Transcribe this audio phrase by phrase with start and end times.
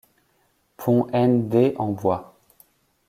[0.77, 1.47] Pont N.
[1.47, 1.75] D.
[1.77, 2.35] en bois.